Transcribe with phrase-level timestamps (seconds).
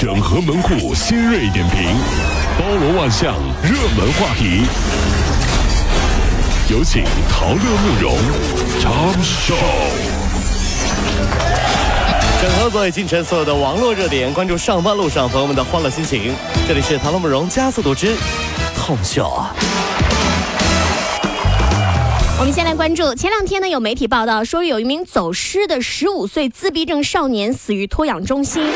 [0.00, 1.94] 整合门户新锐点评，
[2.58, 4.62] 包罗万象，热门话题。
[6.70, 8.16] 有请陶乐慕容
[8.80, 9.54] 长寿。
[12.40, 16.34] 整合昨夜今晨所有的网络热点，关注上班路上朋友们的欢乐心情。
[16.66, 18.16] 这里是陶乐慕容加速度之
[18.74, 19.48] Tom Show。
[22.38, 28.66] 我们先来关注，前两天呢有媒体报道说，有一名走失的十五岁自闭症少年死于托养中心。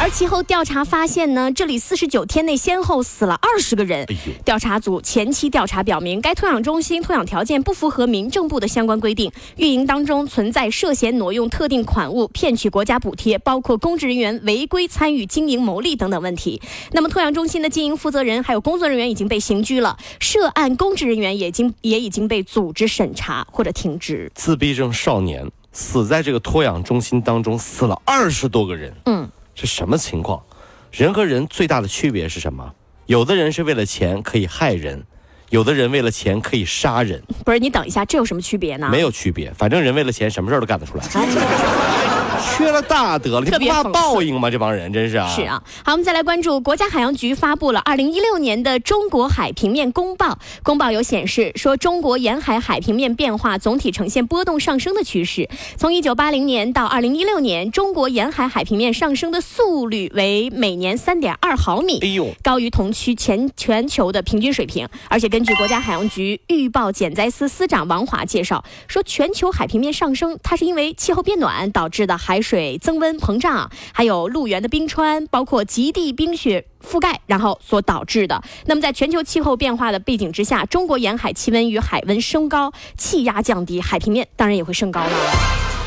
[0.00, 4.06] 而其后调查发现呢，这里四十九天内先后死了二十个人。
[4.46, 16.62] 调查组前期调查表明，该托养中心托养条件不符合民政部的相关规定，运营当中存在涉嫌挪用特定款物、骗取国家补贴，包括公职人员违规参与经营牟利等等问题。
[16.92, 24.32] 那么，托养中心的经营负责人还有工作人员已经被刑拘了，涉案公职人员也已经也已经被组织审查或者停职。
[24.34, 28.90] 自闭症少年死在这个托养中心当中，死了二十多个人。
[29.04, 29.28] 嗯。
[29.60, 30.42] 是什么情况？
[30.90, 32.72] 人和人最大的区别是什么？
[33.04, 35.04] 有的人是为了钱可以害人，
[35.50, 37.22] 有的人为了钱可以杀人。
[37.44, 38.88] 不是你等一下，这有什么区别呢？
[38.90, 41.04] 没有区别，反正人为了钱什么事儿都干得出来。
[42.40, 44.50] 缺了大德了，这不怕报应吗？
[44.50, 45.28] 这帮人真是啊！
[45.28, 50.38] 是啊，好，我们再来关注国家海洋局发布了二零一六年的中国海平面公报。
[50.62, 55.48] 公报有显示说，中国沿海海平面变化总体呈现波动上升的趋势。
[55.76, 64.88] 从一九八零年到二零一六年，中国沿海海平面上升的速率为每年三点二毫米，哎呦，高于同区全全球的平均水平。
[65.08, 72.40] 而且根据国家海洋局预报减灾司司长王华介绍说，全球海平面上升，它是因为气候变暖导致的海海。
[72.50, 78.42] 水增温膨胀，还有陆源的冰川，包括极地冰雪覆盖，然后所导致的。
[78.66, 85.10] 那么，在全球气候变化的背景之下，中国沿海气温与海温升高，气压降低，海平面当然也会升高了。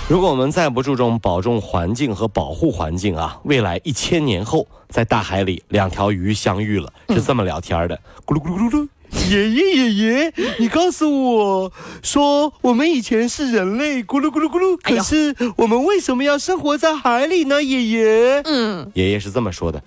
[0.07, 8.87] 如果我们再不注重保重环境和保护环境啊，未来一千年后，在大海里两条鱼相遇了，是这么聊天的：咕噜咕噜咕噜。
[9.29, 14.77] 爷爷爷爷，你告诉我说，我们以前是人类，咕噜咕噜咕噜。
[14.81, 17.61] 可是我们为什么要生活在海里呢？
[17.63, 19.81] 爷爷，嗯，爷爷是这么说的。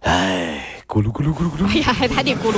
[0.00, 1.68] 哎，咕噜咕噜咕噜咕噜。
[1.68, 2.56] 哎呀，还还得咕噜。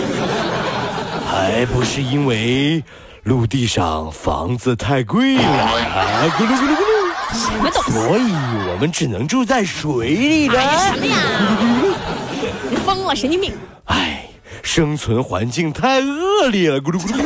[1.27, 2.83] 还不是因为
[3.23, 6.25] 陆地上房子太贵了啊！
[6.37, 7.01] 咕噜咕噜咕噜。
[7.33, 7.93] 什么东西？
[7.93, 8.33] 所以
[8.69, 10.61] 我们只能住在水里了。
[10.79, 11.17] 什么呀？
[12.69, 13.53] 你疯了，神经病。
[13.85, 14.27] 哎。
[14.63, 17.23] 生存环境太恶劣了，咕噜咕噜。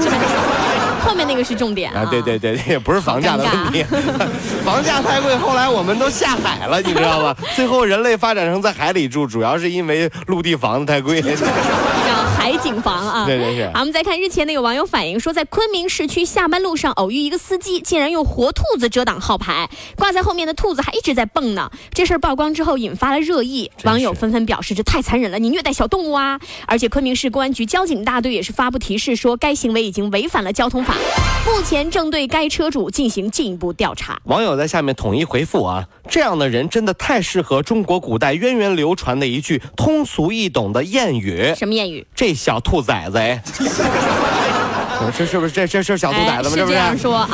[1.05, 2.06] 后面那个是重点啊！
[2.11, 3.84] 对对对对，不是房价的问题，
[4.65, 7.37] 房价太贵，后来我们都下海了，你知道吗？
[7.55, 11.21] 最后人类发展成在海里住，主要是因为陆地房子太贵。
[12.64, 13.66] 海景房啊， 对对对。
[13.72, 21.70] 好，我们再看日前呢，有网友反映说，在昆明市区下班路上偶遇一个司机，竟然用活兔子遮挡号牌，挂在后面的兔子还一直在蹦呢。
[21.92, 26.41] 这事儿曝光之后，引发了热议，网友纷纷表示这太残忍了，你虐待小动物啊！
[26.66, 30.94] 而且昆明市公安局交警大队也是发布提示说，该行为已经违反了交通法，
[31.46, 34.19] 目前正对该车主进行进一步调查。
[34.25, 41.52] 网友在下面统一回复啊，这样的人真的太适合中国古代源远流传的一句通俗易懂的谚语。
[41.56, 42.06] 什么谚语？
[42.14, 42.32] 这。
[42.34, 43.19] 小兔崽子，
[45.16, 46.56] 这是不是这这是小兔崽子吗？
[46.56, 47.28] 是这样说啊。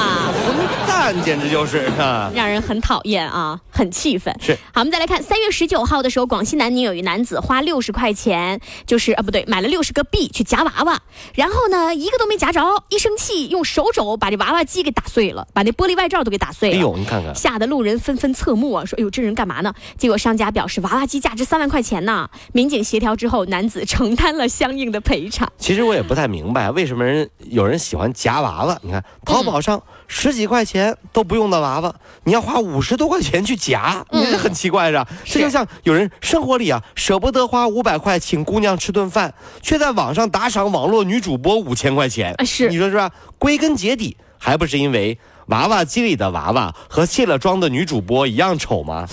[1.25, 1.91] 简直就是
[2.35, 4.35] 让人很讨厌啊，很气愤。
[4.41, 11.01] 是好，我们再来看三月十九号的时候，广西南宁有一男子花六十块钱，就是啊不对，买了六十个币去夹娃娃，
[11.35, 12.61] 然后呢一个都没夹着，
[12.91, 16.77] 一生气用手肘把这娃娃机给打碎了，把那玻璃外罩都给打碎了。
[16.77, 19.75] 哎呦，你看看，吓得路人纷纷侧目啊，说哎呦这人干嘛呢？
[19.97, 22.29] 结果商家表示娃娃机价值三万块钱呢。
[22.53, 25.51] 民警协调之后，男子承担了相应的赔偿。
[25.59, 28.79] 其实我也不太明白，为什么人有人喜欢夹娃娃？
[28.83, 30.90] 你看淘宝上十几块钱。
[31.13, 35.07] 都不用的娃娃，你要花五十多块钱去夹，你这很奇怪是吧？
[35.25, 43.11] 这就像有人生活里啊舍不得花五百块请姑娘吃顿饭，却在网上打赏网络女主播五千块钱，是你说是吧？
[43.39, 49.07] 归根结底还不是因为娃娃机里的娃娃和卸了妆的女主播一样丑吗？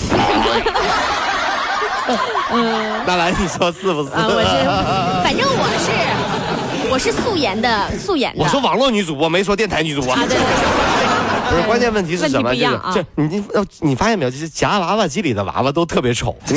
[2.54, 4.10] 嗯， 那来你说是不是？
[4.14, 4.66] 我是，
[5.24, 5.92] 反正我是，
[6.92, 8.44] 我是素颜的，素颜的。
[8.44, 10.14] 我说网络女主播，没说电台女主播。
[10.14, 10.38] 啊，对。
[11.50, 12.54] 不是关键问题是什么？
[12.56, 13.44] 这个这你你
[13.80, 14.32] 你发现没有？
[14.32, 16.36] 就是夹娃娃机里的娃娃都特别丑。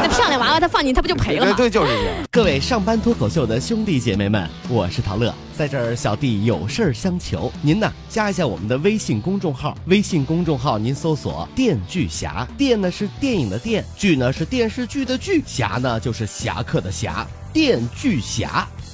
[0.00, 1.52] 那漂亮娃娃他放进他不就赔了吗？
[1.56, 2.14] 对，就是这样。
[2.30, 18.68] 各位上班脱口秀的兄弟姐妹们，我是陶乐，在这儿小弟有事儿相求，您呢加一下我们的微信公众号，微信公众号您搜索“电锯侠”，电呢是电影的电，剧呢是电视剧的剧，侠呢就是侠客的侠，电锯侠。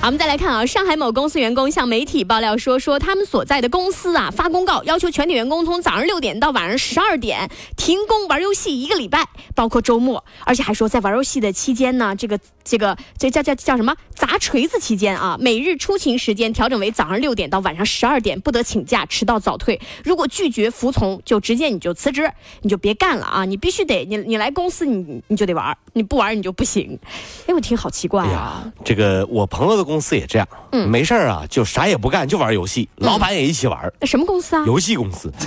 [0.00, 19.78] 好，我们再来看啊，上海某公司员工向媒体爆料说，说他们所在的公司啊发公告，要求全体员工从早上六点到晚上十二点停工玩游戏一个礼拜，包括周末，而且还说在玩游戏的期间呢，这个这个这叫叫叫什么砸锤子期间啊，每日出勤时间调整为早上六点到晚上十二点，不得请假、迟到、早退。
[20.02, 22.32] 如果拒绝服从，就直接你就辞职，
[22.62, 23.44] 你就别干了啊！
[23.44, 26.98] 你必须得你你来公司你你就得玩，你不玩你就不行。
[27.46, 28.64] 哎，我听好奇怪啊。
[28.84, 34.64] 这个我朋友的公司也这样，嗯没事儿啊就啥也不干，就玩游戏，老板也一起玩，那什么公司啊？
[34.66, 35.32] 游戏公司，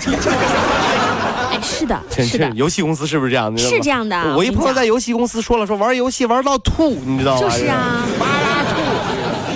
[1.51, 2.49] 哎，是的，这是的。
[2.51, 3.55] 游戏公司是不是这样？
[3.57, 7.41] 是这样的我一朋友在游戏公司说了，说玩游戏玩到吐，你知道吗？
[7.41, 8.05] 就是啊，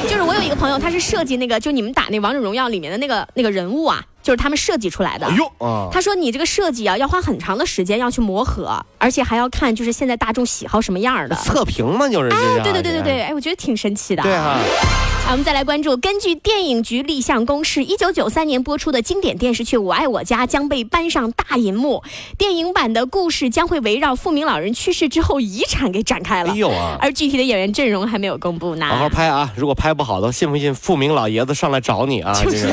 [0.03, 5.25] 就是我有一个朋友，他是设计那个，就你们打那王者荣耀里面的那个那个人物啊，就是他们设计出来的。
[5.25, 11.35] 哎呦啊，他说你这个设计啊，要花很长的时间要去磨合，而且还要看就是现在大众喜好什么样的。
[11.45, 14.23] 测评嘛，就是这哎，对对对对对，哎，我觉得挺神奇的。
[14.23, 22.03] 对啊，啊，我们再来关注，根据电影局立项公示，一九九三年播出的经典电视剧《我爱我家》将被搬上大银幕。
[22.37, 26.51] 电影版的故事将会围绕富明老人去世之后遗产给展开了。
[26.51, 28.85] 哎呦啊，而具体的演员阵容还没有公布呢。
[28.87, 29.49] 好好拍啊！
[29.55, 32.33] 如果拍不好的，信不信富明老爷子上来找你啊？
[32.43, 32.67] 就是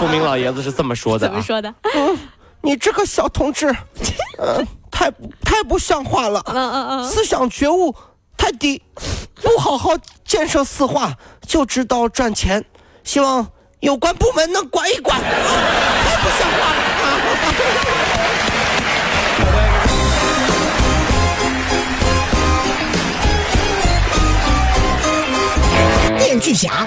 [0.00, 1.28] 这个富明老爷子是这么说的啊。
[1.36, 1.74] 怎么说的？
[2.62, 3.66] 你这个小同志，
[4.38, 5.10] 呃，太
[5.44, 7.94] 太不像话了，嗯嗯嗯，思想觉悟
[8.36, 8.82] 太低，
[9.42, 9.90] 不好好
[10.24, 11.12] 建设四化，
[11.46, 12.64] 就知道赚钱。
[13.04, 13.46] 希望
[13.80, 15.24] 有关部门能管一管，啊
[16.04, 16.80] 太不像话了。
[26.18, 26.86] 电锯侠